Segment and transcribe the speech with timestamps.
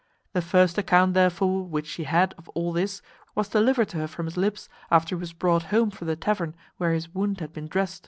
[0.33, 3.03] The first account therefore which she had of all this
[3.35, 6.55] was delivered to her from his lips, after he was brought home from the tavern
[6.77, 7.99] where his wound had been drest.